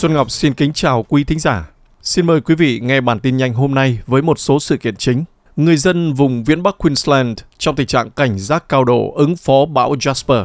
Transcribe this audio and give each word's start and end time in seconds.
Xuân 0.00 0.14
Ngọc 0.14 0.30
xin 0.30 0.54
kính 0.54 0.72
chào 0.72 1.02
quý 1.08 1.24
thính 1.24 1.38
giả. 1.38 1.70
Xin 2.02 2.26
mời 2.26 2.40
quý 2.40 2.54
vị 2.54 2.80
nghe 2.82 3.00
bản 3.00 3.20
tin 3.20 3.36
nhanh 3.36 3.54
hôm 3.54 3.74
nay 3.74 3.98
với 4.06 4.22
một 4.22 4.38
số 4.38 4.60
sự 4.60 4.76
kiện 4.76 4.96
chính. 4.96 5.24
Người 5.56 5.76
dân 5.76 6.12
vùng 6.12 6.44
viễn 6.44 6.62
Bắc 6.62 6.78
Queensland 6.78 7.38
trong 7.58 7.76
tình 7.76 7.86
trạng 7.86 8.10
cảnh 8.10 8.38
giác 8.38 8.68
cao 8.68 8.84
độ 8.84 9.12
ứng 9.16 9.36
phó 9.36 9.66
bão 9.66 9.94
Jasper. 9.94 10.44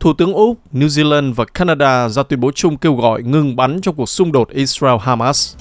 Thủ 0.00 0.12
tướng 0.18 0.32
Úc, 0.32 0.58
New 0.72 0.86
Zealand 0.86 1.34
và 1.34 1.44
Canada 1.44 2.08
ra 2.08 2.22
tuyên 2.22 2.40
bố 2.40 2.50
chung 2.54 2.76
kêu 2.76 2.94
gọi 2.94 3.22
ngừng 3.22 3.56
bắn 3.56 3.80
trong 3.80 3.94
cuộc 3.94 4.08
xung 4.08 4.32
đột 4.32 4.50
Israel-Hamas. 4.50 5.56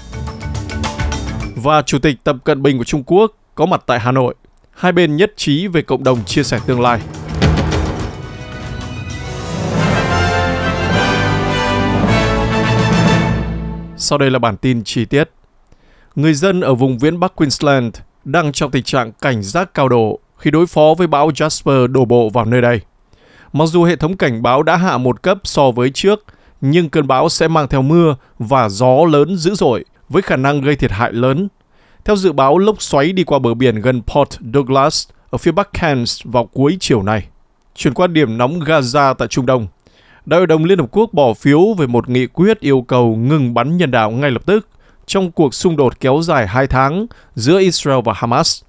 Và 1.56 1.82
Chủ 1.82 2.00
tịch 2.00 2.16
Tập 2.24 2.36
Cận 2.44 2.62
Bình 2.62 2.78
của 2.78 2.84
Trung 2.84 3.04
Quốc 3.06 3.32
có 3.56 3.66
mặt 3.66 3.84
tại 3.86 4.00
Hà 4.00 4.12
Nội. 4.12 4.36
Hai 4.72 4.92
bên 4.92 5.16
nhất 5.16 5.34
trí 5.36 5.68
về 5.68 5.82
cộng 5.82 6.04
đồng 6.04 6.26
chia 6.26 6.44
sẻ 6.44 6.60
tương 6.66 6.82
lai. 6.82 7.00
Sau 14.04 14.18
đây 14.18 14.32
là 14.32 14.40
bản 14.40 14.58
tin 14.58 14.84
chi 14.84 15.06
tiết. 15.06 15.30
Người 16.16 16.34
dân 16.34 16.62
ở 16.62 16.76
vùng 16.76 16.98
viễn 16.98 17.20
Bắc 17.20 17.36
Queensland 17.36 17.96
đang 18.26 18.52
trong 18.52 18.72
tình 18.72 18.84
trạng 18.84 19.12
cảnh 19.12 19.44
giác 19.44 19.74
cao 19.74 19.90
độ 19.90 20.20
khi 20.38 20.52
đối 20.52 20.68
phó 20.68 20.94
với 20.98 21.08
bão 21.08 21.30
Jasper 21.30 21.88
đổ 21.88 22.06
bộ 22.06 22.30
vào 22.30 22.46
nơi 22.46 22.62
đây. 22.62 22.82
Mặc 23.54 23.66
dù 23.66 23.84
hệ 23.84 23.96
thống 23.96 24.18
cảnh 24.18 24.42
báo 24.42 24.64
đã 24.64 24.78
hạ 24.78 24.98
một 24.98 25.22
cấp 25.22 25.38
so 25.44 25.72
với 25.72 25.90
trước, 25.90 26.24
nhưng 26.62 26.90
cơn 26.90 27.08
bão 27.08 27.30
sẽ 27.30 27.48
mang 27.48 27.68
theo 27.68 27.82
mưa 27.82 28.16
và 28.40 28.70
gió 28.70 29.06
lớn 29.06 29.38
dữ 29.38 29.56
dội 29.56 29.86
với 30.10 30.22
khả 30.22 30.36
năng 30.36 30.62
gây 30.62 30.76
thiệt 30.76 30.92
hại 30.92 31.14
lớn. 31.14 31.48
Theo 32.06 32.16
dự 32.16 32.32
báo, 32.32 32.58
lốc 32.58 32.82
xoáy 32.82 33.12
đi 33.12 33.24
qua 33.24 33.40
bờ 33.40 33.54
biển 33.54 33.82
gần 33.82 34.02
Port 34.02 34.30
Douglas 34.54 35.08
ở 35.30 35.38
phía 35.38 35.52
bắc 35.52 35.74
Cairns 35.74 36.22
vào 36.24 36.46
cuối 36.46 36.78
chiều 36.80 37.04
nay. 37.04 37.28
Chuyển 37.76 37.94
qua 37.94 38.08
điểm 38.08 38.38
nóng 38.38 38.60
Gaza 38.60 39.14
tại 39.14 39.28
Trung 39.28 39.46
Đông, 39.46 39.68
Đại 40.26 40.40
hội 40.40 40.48
đồng 40.48 40.66
Liên 40.66 40.80
Hợp 40.80 40.88
Quốc 40.92 41.14
bỏ 41.14 41.34
phiếu 41.34 41.74
về 41.74 41.88
một 41.88 42.10
nghị 42.10 42.28
quyết 42.28 42.60
yêu 42.60 42.82
cầu 42.82 43.16
ngừng 43.16 43.54
bắn 43.54 43.78
nhân 43.78 43.92
đạo 43.92 44.12
ngay 44.12 44.32
lập 44.32 44.42
tức 44.46 44.68
trong 45.06 45.32
cuộc 45.32 45.54
xung 45.54 45.76
đột 45.76 46.00
kéo 46.00 46.22
dài 46.24 46.48
2 46.48 46.68
tháng 46.68 47.06
giữa 47.36 47.60
Israel 47.60 48.00
và 48.06 48.14
Hamas. 48.16 48.64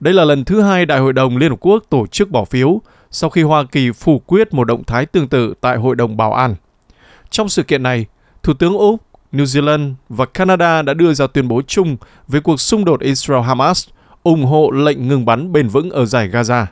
Đây 0.00 0.14
là 0.14 0.24
lần 0.24 0.44
thứ 0.44 0.62
hai 0.62 0.86
Đại 0.86 0.98
hội 0.98 1.12
đồng 1.12 1.36
Liên 1.36 1.50
Hợp 1.50 1.56
Quốc 1.60 1.84
tổ 1.90 2.06
chức 2.06 2.30
bỏ 2.30 2.44
phiếu 2.44 2.80
sau 3.10 3.30
khi 3.30 3.42
Hoa 3.42 3.64
Kỳ 3.64 3.90
phủ 3.92 4.18
quyết 4.26 4.54
một 4.54 4.64
động 4.64 4.84
thái 4.84 5.06
tương 5.06 5.28
tự 5.28 5.54
tại 5.60 5.76
Hội 5.76 5.96
đồng 5.96 6.16
Bảo 6.16 6.32
an. 6.32 6.54
Trong 7.30 7.48
sự 7.48 7.62
kiện 7.62 7.82
này, 7.82 8.06
Thủ 8.42 8.52
tướng 8.54 8.78
Úc, 8.78 9.00
New 9.32 9.44
Zealand 9.44 9.94
và 10.08 10.26
Canada 10.26 10.82
đã 10.82 10.94
đưa 10.94 11.14
ra 11.14 11.26
tuyên 11.26 11.48
bố 11.48 11.62
chung 11.66 11.96
về 12.28 12.40
cuộc 12.40 12.60
xung 12.60 12.84
đột 12.84 13.00
Israel-Hamas, 13.00 13.88
ủng 14.22 14.44
hộ 14.44 14.70
lệnh 14.70 15.08
ngừng 15.08 15.24
bắn 15.24 15.52
bền 15.52 15.68
vững 15.68 15.90
ở 15.90 16.04
giải 16.04 16.28
Gaza. 16.28 16.66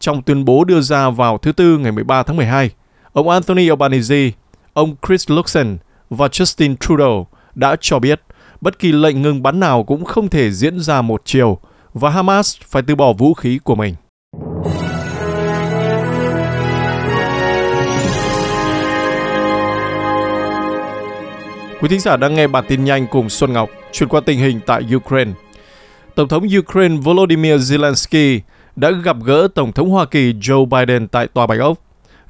Trong 0.00 0.22
tuyên 0.22 0.44
bố 0.44 0.64
đưa 0.64 0.80
ra 0.80 1.10
vào 1.10 1.38
thứ 1.38 1.52
Tư 1.52 1.78
ngày 1.78 1.92
13 1.92 2.22
tháng 2.22 2.36
12, 2.36 2.70
ông 3.12 3.28
Anthony 3.28 3.68
Albanese, 3.68 4.30
ông 4.72 4.96
Chris 5.06 5.30
Luxon 5.30 5.78
và 6.10 6.26
Justin 6.26 6.76
Trudeau 6.76 7.26
đã 7.54 7.76
cho 7.80 7.98
biết 7.98 8.20
bất 8.60 8.78
kỳ 8.78 8.92
lệnh 8.92 9.22
ngừng 9.22 9.42
bắn 9.42 9.60
nào 9.60 9.84
cũng 9.84 10.04
không 10.04 10.28
thể 10.28 10.50
diễn 10.50 10.80
ra 10.80 11.02
một 11.02 11.22
chiều 11.24 11.58
và 11.94 12.10
Hamas 12.10 12.56
phải 12.66 12.82
từ 12.82 12.94
bỏ 12.94 13.12
vũ 13.12 13.34
khí 13.34 13.58
của 13.64 13.74
mình. 13.74 13.94
Quý 21.80 21.88
thính 21.88 22.00
giả 22.00 22.16
đang 22.16 22.34
nghe 22.34 22.46
bản 22.46 22.64
tin 22.68 22.84
nhanh 22.84 23.06
cùng 23.06 23.28
Xuân 23.28 23.52
Ngọc 23.52 23.70
chuyển 23.92 24.08
qua 24.08 24.20
tình 24.26 24.38
hình 24.38 24.60
tại 24.66 24.82
Ukraine. 24.96 25.32
Tổng 26.14 26.28
thống 26.28 26.46
Ukraine 26.58 26.96
Volodymyr 26.96 27.54
Zelensky 27.54 28.40
đã 28.76 28.90
gặp 28.90 29.16
gỡ 29.24 29.48
Tổng 29.54 29.72
thống 29.72 29.90
Hoa 29.90 30.06
Kỳ 30.06 30.32
Joe 30.32 30.64
Biden 30.64 31.08
tại 31.08 31.26
Tòa 31.26 31.46
Bạch 31.46 31.60
Ốc 31.60 31.78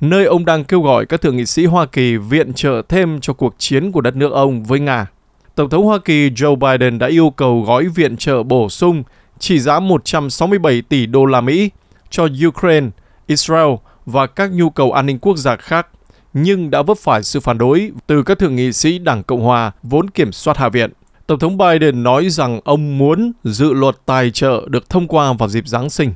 nơi 0.00 0.24
ông 0.24 0.44
đang 0.44 0.64
kêu 0.64 0.82
gọi 0.82 1.06
các 1.06 1.20
thượng 1.20 1.36
nghị 1.36 1.46
sĩ 1.46 1.64
Hoa 1.64 1.86
Kỳ 1.86 2.16
viện 2.16 2.52
trợ 2.52 2.82
thêm 2.88 3.20
cho 3.20 3.32
cuộc 3.32 3.54
chiến 3.58 3.92
của 3.92 4.00
đất 4.00 4.16
nước 4.16 4.32
ông 4.32 4.64
với 4.64 4.80
Nga. 4.80 5.06
Tổng 5.54 5.70
thống 5.70 5.86
Hoa 5.86 5.98
Kỳ 6.04 6.30
Joe 6.30 6.56
Biden 6.56 6.98
đã 6.98 7.06
yêu 7.06 7.30
cầu 7.30 7.62
gói 7.62 7.84
viện 7.88 8.16
trợ 8.16 8.42
bổ 8.42 8.68
sung 8.68 9.02
trị 9.38 9.58
giá 9.58 9.80
167 9.80 10.82
tỷ 10.82 11.06
đô 11.06 11.24
la 11.24 11.40
Mỹ 11.40 11.70
cho 12.10 12.28
Ukraine, 12.46 12.86
Israel 13.26 13.68
và 14.06 14.26
các 14.26 14.52
nhu 14.52 14.70
cầu 14.70 14.92
an 14.92 15.06
ninh 15.06 15.18
quốc 15.18 15.36
gia 15.36 15.56
khác, 15.56 15.86
nhưng 16.32 16.70
đã 16.70 16.82
vấp 16.82 16.98
phải 16.98 17.22
sự 17.22 17.40
phản 17.40 17.58
đối 17.58 17.90
từ 18.06 18.22
các 18.22 18.38
thượng 18.38 18.56
nghị 18.56 18.72
sĩ 18.72 18.98
Đảng 18.98 19.22
Cộng 19.22 19.40
Hòa 19.40 19.72
vốn 19.82 20.10
kiểm 20.10 20.32
soát 20.32 20.56
Hạ 20.56 20.68
viện. 20.68 20.90
Tổng 21.26 21.38
thống 21.38 21.58
Biden 21.58 22.02
nói 22.02 22.28
rằng 22.28 22.60
ông 22.64 22.98
muốn 22.98 23.32
dự 23.44 23.72
luật 23.72 23.96
tài 24.06 24.30
trợ 24.30 24.62
được 24.68 24.90
thông 24.90 25.08
qua 25.08 25.32
vào 25.32 25.48
dịp 25.48 25.68
Giáng 25.68 25.90
sinh. 25.90 26.14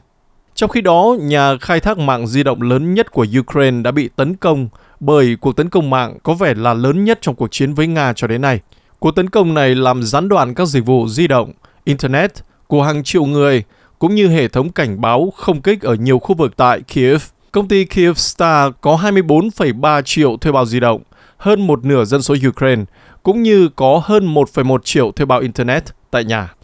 Trong 0.55 0.71
khi 0.71 0.81
đó, 0.81 1.17
nhà 1.21 1.57
khai 1.61 1.81
thác 1.81 1.99
mạng 1.99 2.27
di 2.27 2.43
động 2.43 2.63
lớn 2.63 2.95
nhất 2.95 3.13
của 3.13 3.27
Ukraine 3.39 3.83
đã 3.83 3.91
bị 3.91 4.09
tấn 4.17 4.37
công 4.37 4.69
bởi 5.01 5.37
cuộc 5.41 5.57
tấn 5.57 5.69
công 5.69 5.91
mạng 5.91 6.19
có 6.23 6.35
vẻ 6.35 6.55
là 6.55 6.75
lớn 6.75 7.05
nhất 7.05 7.19
trong 7.21 7.35
cuộc 7.35 7.49
chiến 7.51 7.75
với 7.75 7.87
Nga 7.87 8.13
cho 8.13 8.27
đến 8.27 8.43
nay. 8.43 8.61
Cuộc 8.99 9.11
tấn 9.11 9.31
công 9.31 9.55
này 9.55 9.75
làm 9.75 10.03
gián 10.03 10.29
đoạn 10.29 10.55
các 10.55 10.69
dịch 10.69 10.87
vụ 10.87 11.09
di 11.09 11.27
động, 11.27 11.53
Internet 11.85 12.33
của 12.67 12.83
hàng 12.83 13.05
triệu 13.05 13.25
người, 13.25 13.63
cũng 13.99 14.15
như 14.15 14.29
hệ 14.29 14.49
thống 14.49 14.73
cảnh 14.73 15.01
báo 15.01 15.33
không 15.37 15.63
kích 15.63 15.83
ở 15.83 15.95
nhiều 15.95 16.19
khu 16.19 16.35
vực 16.35 16.57
tại 16.57 16.81
Kiev. 16.81 17.23
Công 17.53 17.69
ty 17.69 17.85
Kyivstar 17.85 18.73
có 18.81 18.97
24,3 19.03 20.03
triệu 20.03 20.37
thuê 20.37 20.53
bao 20.53 20.67
di 20.67 20.81
động, 20.81 21.03
hơn 21.37 21.67
một 21.67 21.85
nửa 21.85 22.05
dân 22.05 22.23
số 22.23 22.35
Ukraine, 22.49 22.85
cũng 23.23 23.43
như 23.43 23.69
có 23.77 24.03
hơn 24.05 24.35
1,1 24.35 24.79
triệu 24.85 25.13
thuê 25.13 25.27
bao 25.27 25.41
Internet 25.41 25.85
tại 26.11 26.25
nhà. 26.25 26.55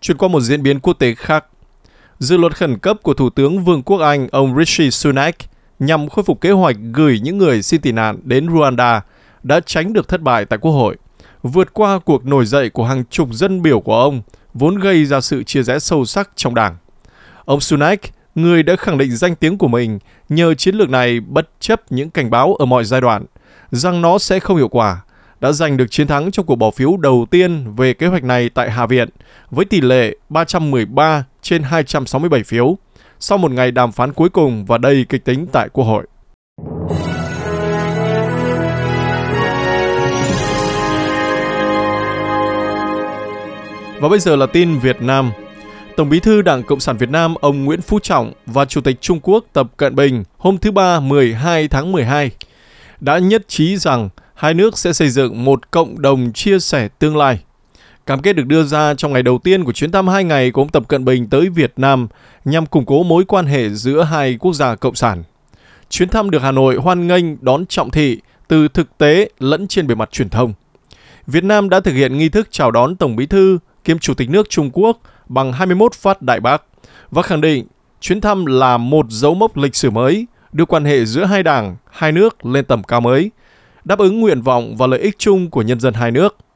Chuyển 0.00 0.16
qua 0.16 0.28
một 0.28 0.40
diễn 0.40 0.62
biến 0.62 0.80
quốc 0.80 0.94
tế 0.94 1.14
khác, 1.14 1.44
dự 2.18 2.36
luật 2.36 2.56
khẩn 2.56 2.78
cấp 2.78 2.96
của 3.02 3.14
Thủ 3.14 3.30
tướng 3.30 3.64
Vương 3.64 3.82
quốc 3.82 3.98
Anh 3.98 4.28
ông 4.32 4.58
Rishi 4.58 4.90
Sunak 4.90 5.36
nhằm 5.78 6.08
khôi 6.08 6.22
phục 6.22 6.40
kế 6.40 6.50
hoạch 6.50 6.76
gửi 6.92 7.20
những 7.22 7.38
người 7.38 7.62
xin 7.62 7.80
tị 7.80 7.92
nạn 7.92 8.18
đến 8.22 8.46
Rwanda 8.46 9.00
đã 9.42 9.60
tránh 9.66 9.92
được 9.92 10.08
thất 10.08 10.20
bại 10.20 10.44
tại 10.44 10.58
Quốc 10.58 10.72
hội, 10.72 10.96
vượt 11.42 11.72
qua 11.72 11.98
cuộc 11.98 12.26
nổi 12.26 12.46
dậy 12.46 12.70
của 12.70 12.84
hàng 12.84 13.04
chục 13.10 13.28
dân 13.32 13.62
biểu 13.62 13.80
của 13.80 14.00
ông, 14.00 14.22
vốn 14.54 14.74
gây 14.74 15.04
ra 15.04 15.20
sự 15.20 15.42
chia 15.42 15.62
rẽ 15.62 15.78
sâu 15.78 16.04
sắc 16.04 16.30
trong 16.36 16.54
đảng. 16.54 16.76
Ông 17.44 17.60
Sunak, 17.60 18.00
người 18.34 18.62
đã 18.62 18.76
khẳng 18.76 18.98
định 18.98 19.16
danh 19.16 19.34
tiếng 19.34 19.58
của 19.58 19.68
mình 19.68 19.98
nhờ 20.28 20.54
chiến 20.54 20.74
lược 20.74 20.90
này 20.90 21.20
bất 21.20 21.48
chấp 21.60 21.92
những 21.92 22.10
cảnh 22.10 22.30
báo 22.30 22.54
ở 22.54 22.64
mọi 22.64 22.84
giai 22.84 23.00
đoạn 23.00 23.24
rằng 23.70 24.02
nó 24.02 24.18
sẽ 24.18 24.40
không 24.40 24.56
hiệu 24.56 24.68
quả, 24.68 25.00
đã 25.40 25.52
giành 25.52 25.76
được 25.76 25.90
chiến 25.90 26.06
thắng 26.06 26.30
trong 26.30 26.46
cuộc 26.46 26.56
bỏ 26.56 26.70
phiếu 26.70 26.96
đầu 26.96 27.26
tiên 27.30 27.74
về 27.76 27.94
kế 27.94 28.06
hoạch 28.06 28.24
này 28.24 28.50
tại 28.54 28.70
Hạ 28.70 28.86
viện 28.86 29.08
với 29.50 29.64
tỷ 29.64 29.80
lệ 29.80 30.16
313 30.28 31.24
trên 31.48 31.62
267 31.62 32.42
phiếu 32.42 32.78
sau 33.20 33.38
một 33.38 33.50
ngày 33.50 33.70
đàm 33.70 33.92
phán 33.92 34.12
cuối 34.12 34.28
cùng 34.28 34.64
và 34.64 34.78
đầy 34.78 35.06
kịch 35.08 35.24
tính 35.24 35.46
tại 35.52 35.68
Quốc 35.72 35.84
hội. 35.84 36.06
Và 44.00 44.08
bây 44.08 44.18
giờ 44.18 44.36
là 44.36 44.46
tin 44.46 44.78
Việt 44.78 45.02
Nam. 45.02 45.32
Tổng 45.96 46.08
Bí 46.08 46.20
thư 46.20 46.42
Đảng 46.42 46.62
Cộng 46.62 46.80
sản 46.80 46.96
Việt 46.96 47.10
Nam 47.10 47.34
ông 47.34 47.64
Nguyễn 47.64 47.80
Phú 47.80 47.98
Trọng 47.98 48.32
và 48.46 48.64
Chủ 48.64 48.80
tịch 48.80 49.00
Trung 49.00 49.20
Quốc 49.22 49.44
Tập 49.52 49.66
Cận 49.76 49.94
Bình 49.94 50.24
hôm 50.38 50.58
thứ 50.58 50.70
Ba 50.70 51.00
12 51.00 51.68
tháng 51.68 51.92
12 51.92 52.30
đã 53.00 53.18
nhất 53.18 53.48
trí 53.48 53.76
rằng 53.76 54.08
hai 54.34 54.54
nước 54.54 54.78
sẽ 54.78 54.92
xây 54.92 55.08
dựng 55.08 55.44
một 55.44 55.70
cộng 55.70 56.02
đồng 56.02 56.32
chia 56.32 56.58
sẻ 56.58 56.88
tương 56.98 57.16
lai. 57.16 57.38
Cam 58.08 58.22
kết 58.22 58.32
được 58.32 58.46
đưa 58.46 58.64
ra 58.64 58.94
trong 58.94 59.12
ngày 59.12 59.22
đầu 59.22 59.38
tiên 59.38 59.64
của 59.64 59.72
chuyến 59.72 59.92
thăm 59.92 60.08
hai 60.08 60.24
ngày 60.24 60.50
của 60.50 60.62
ông 60.62 60.68
Tập 60.68 60.82
Cận 60.88 61.04
Bình 61.04 61.26
tới 61.26 61.48
Việt 61.48 61.72
Nam 61.76 62.08
nhằm 62.44 62.66
củng 62.66 62.84
cố 62.84 63.02
mối 63.02 63.24
quan 63.24 63.46
hệ 63.46 63.70
giữa 63.70 64.02
hai 64.02 64.36
quốc 64.40 64.52
gia 64.52 64.74
cộng 64.74 64.94
sản. 64.94 65.22
Chuyến 65.90 66.08
thăm 66.08 66.30
được 66.30 66.42
Hà 66.42 66.52
Nội 66.52 66.76
hoan 66.76 67.06
nghênh 67.06 67.44
đón 67.44 67.66
trọng 67.66 67.90
thị 67.90 68.20
từ 68.48 68.68
thực 68.68 68.98
tế 68.98 69.30
lẫn 69.38 69.68
trên 69.68 69.86
bề 69.86 69.94
mặt 69.94 70.12
truyền 70.12 70.28
thông. 70.28 70.52
Việt 71.26 71.44
Nam 71.44 71.70
đã 71.70 71.80
thực 71.80 71.92
hiện 71.92 72.18
nghi 72.18 72.28
thức 72.28 72.48
chào 72.50 72.70
đón 72.70 72.96
Tổng 72.96 73.16
Bí 73.16 73.26
thư 73.26 73.58
kiêm 73.84 73.98
Chủ 73.98 74.14
tịch 74.14 74.30
nước 74.30 74.50
Trung 74.50 74.70
Quốc 74.72 74.98
bằng 75.28 75.52
21 75.52 75.94
phát 75.94 76.22
đại 76.22 76.40
bác 76.40 76.62
và 77.10 77.22
khẳng 77.22 77.40
định 77.40 77.66
chuyến 78.00 78.20
thăm 78.20 78.46
là 78.46 78.76
một 78.76 79.06
dấu 79.08 79.34
mốc 79.34 79.56
lịch 79.56 79.76
sử 79.76 79.90
mới, 79.90 80.26
đưa 80.52 80.64
quan 80.64 80.84
hệ 80.84 81.04
giữa 81.04 81.24
hai 81.24 81.42
đảng, 81.42 81.76
hai 81.90 82.12
nước 82.12 82.46
lên 82.46 82.64
tầm 82.64 82.82
cao 82.82 83.00
mới, 83.00 83.30
đáp 83.84 83.98
ứng 83.98 84.20
nguyện 84.20 84.42
vọng 84.42 84.76
và 84.76 84.86
lợi 84.86 85.00
ích 85.00 85.18
chung 85.18 85.50
của 85.50 85.62
nhân 85.62 85.80
dân 85.80 85.94
hai 85.94 86.10
nước– 86.10 86.36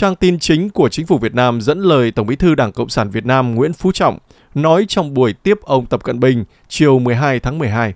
Trang 0.00 0.16
tin 0.16 0.38
chính 0.38 0.70
của 0.70 0.88
chính 0.88 1.06
phủ 1.06 1.18
Việt 1.18 1.34
Nam 1.34 1.60
dẫn 1.60 1.80
lời 1.80 2.10
Tổng 2.10 2.26
bí 2.26 2.36
thư 2.36 2.54
Đảng 2.54 2.72
Cộng 2.72 2.88
sản 2.88 3.10
Việt 3.10 3.26
Nam 3.26 3.54
Nguyễn 3.54 3.72
Phú 3.72 3.92
Trọng 3.92 4.18
nói 4.54 4.84
trong 4.88 5.14
buổi 5.14 5.32
tiếp 5.32 5.58
ông 5.62 5.86
Tập 5.86 6.04
Cận 6.04 6.20
Bình 6.20 6.44
chiều 6.68 6.98
12 6.98 7.40
tháng 7.40 7.58
12. 7.58 7.94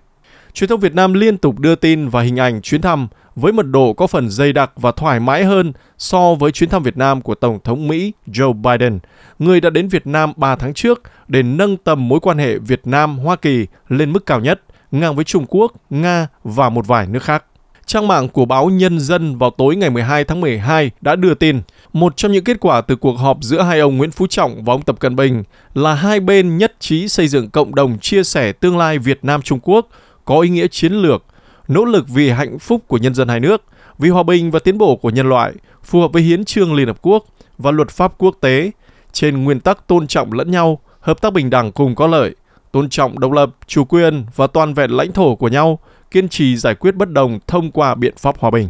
Truyền 0.53 0.69
thông 0.69 0.81
Việt 0.81 0.95
Nam 0.95 1.15
liên 1.15 1.39
tục 1.39 1.59
đưa 1.59 1.75
tin 1.75 2.09
và 2.09 2.23
hình 2.23 2.39
ảnh 2.39 2.63
chuyến 2.63 2.83
thăm 2.83 3.09
với 3.37 3.53
mật 3.53 3.63
độ 3.63 3.93
có 3.93 4.07
phần 4.07 4.29
dày 4.31 4.53
đặc 4.53 4.71
và 4.77 4.93
thoải 4.93 5.21
mái 5.21 5.45
hơn 5.45 5.73
so 5.99 6.35
với 6.35 6.53
chuyến 6.53 6.71
thăm 6.71 6.83
Việt 6.83 6.97
Nam 6.97 7.21
của 7.21 7.35
Tổng 7.35 7.59
thống 7.65 7.89
Mỹ 7.89 8.13
Joe 8.27 8.53
Biden, 8.53 8.99
người 9.39 9.61
đã 9.61 9.71
đến 9.71 9.89
Việt 9.89 10.07
Nam 10.07 10.33
3 10.37 10.57
tháng 10.57 10.75
trước 10.75 11.03
để 11.29 11.43
nâng 11.43 11.77
tầm 11.77 12.09
mối 12.09 12.21
quan 12.21 12.39
hệ 12.39 12.59
Việt 12.59 12.81
Nam-Hoa 12.85 13.37
Kỳ 13.37 13.67
lên 13.89 14.13
mức 14.13 14.27
cao 14.27 14.41
nhất, 14.41 14.63
ngang 14.91 15.17
với 15.17 15.25
Trung 15.25 15.47
Quốc, 15.49 15.73
Nga 15.91 16.27
và 16.45 16.71
một 16.71 16.87
vài 16.87 17.07
nước 17.07 17.23
khác. 17.23 17.45
Trang 17.87 18.09
mạng 18.09 18.29
của 18.29 18.45
báo 18.45 18.71
Nhân 18.71 19.01
dân 19.01 19.39
vào 19.39 19.51
tối 19.51 19.77
ngày 19.77 19.91
12 19.91 20.25
tháng 20.25 20.41
12 20.41 20.91
đã 21.01 21.17
đưa 21.17 21.35
tin 21.35 21.61
một 21.93 22.17
trong 22.17 22.33
những 22.33 22.45
kết 22.45 22.57
quả 22.61 22.81
từ 22.81 22.97
cuộc 22.97 23.13
họp 23.13 23.39
giữa 23.41 23.63
hai 23.63 23.81
ông 23.81 23.97
Nguyễn 23.97 24.11
Phú 24.11 24.27
Trọng 24.27 24.65
và 24.65 24.75
ông 24.75 24.83
Tập 24.83 24.97
Cận 25.01 25.17
Bình 25.17 25.43
là 25.75 25.95
hai 25.95 26.21
bên 26.21 26.59
nhất 26.59 26.75
trí 26.81 27.09
xây 27.09 27.29
dựng 27.29 27.51
cộng 27.51 27.75
đồng 27.75 27.99
chia 27.99 28.25
sẻ 28.25 28.53
tương 28.53 28.79
lai 28.79 28.99
Việt 28.99 29.19
Nam 29.23 29.43
Trung 29.43 29.59
Quốc 29.63 29.89
có 30.25 30.41
ý 30.41 30.49
nghĩa 30.49 30.67
chiến 30.69 30.93
lược, 30.93 31.25
nỗ 31.69 31.85
lực 31.85 32.09
vì 32.09 32.31
hạnh 32.31 32.59
phúc 32.59 32.83
của 32.89 32.99
nhân 32.99 33.15
dân 33.15 33.29
hai 33.29 33.41
nước, 33.41 33.63
vì 33.99 34.09
hòa 34.09 34.23
bình 34.23 34.51
và 34.51 34.59
tiến 34.59 34.79
bộ 34.79 34.97
của 34.97 35.11
nhân 35.11 35.29
loại, 35.29 35.53
phù 35.83 36.01
hợp 36.01 36.13
với 36.13 36.23
hiến 36.23 36.45
trương 36.45 36.75
Liên 36.75 36.87
hợp 36.87 36.99
quốc 37.03 37.25
và 37.59 37.71
luật 37.71 37.91
pháp 37.91 38.15
quốc 38.19 38.37
tế 38.41 38.71
trên 39.13 39.45
nguyên 39.45 39.61
tắc 39.61 39.87
tôn 39.87 40.07
trọng 40.07 40.33
lẫn 40.33 40.51
nhau, 40.51 40.79
hợp 41.01 41.21
tác 41.21 41.33
bình 41.33 41.51
đẳng 41.51 41.73
cùng 41.73 41.95
có 41.95 42.07
lợi, 42.07 42.35
tôn 42.73 42.89
trọng 42.89 43.19
độc 43.19 43.33
lập, 43.33 43.51
chủ 43.67 43.85
quyền 43.85 44.25
và 44.37 44.47
toàn 44.47 44.75
vẹn 44.75 44.91
lãnh 44.91 45.13
thổ 45.13 45.35
của 45.35 45.49
nhau, 45.49 45.79
kiên 46.15 46.29
trì 46.29 46.57
giải 46.57 46.75
quyết 46.75 46.95
bất 46.95 47.11
đồng 47.11 47.39
thông 47.47 47.71
qua 47.71 47.95
biện 47.95 48.15
pháp 48.17 48.39
hòa 48.39 48.51
bình. 48.51 48.69